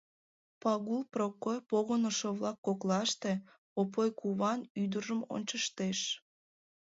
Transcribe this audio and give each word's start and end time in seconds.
—Пагул 0.61 1.01
Прокой 1.13 1.57
погынышо-влак 1.69 2.57
коклаште 2.65 3.31
Опой 3.81 4.09
куван 4.19 4.59
ӱдыржым 4.81 5.21
ончыштеш. 5.33 5.99